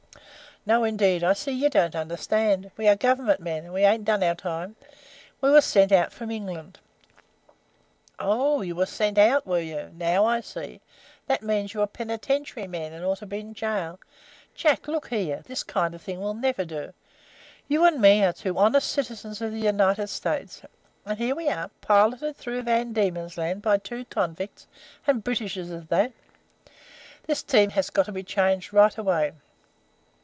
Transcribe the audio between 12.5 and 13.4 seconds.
men, and ought to be